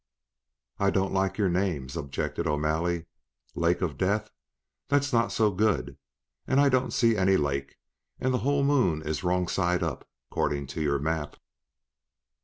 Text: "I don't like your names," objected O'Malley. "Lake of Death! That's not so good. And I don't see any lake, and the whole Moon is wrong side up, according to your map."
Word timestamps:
"I 0.79 0.89
don't 0.89 1.13
like 1.13 1.37
your 1.37 1.47
names," 1.51 1.95
objected 1.95 2.47
O'Malley. 2.47 3.05
"Lake 3.53 3.83
of 3.83 3.99
Death! 3.99 4.31
That's 4.87 5.13
not 5.13 5.31
so 5.31 5.51
good. 5.51 5.95
And 6.47 6.59
I 6.59 6.69
don't 6.69 6.91
see 6.91 7.15
any 7.15 7.37
lake, 7.37 7.77
and 8.19 8.33
the 8.33 8.39
whole 8.39 8.63
Moon 8.63 9.03
is 9.03 9.23
wrong 9.23 9.47
side 9.47 9.83
up, 9.83 10.09
according 10.31 10.65
to 10.73 10.81
your 10.81 10.97
map." 10.97 11.35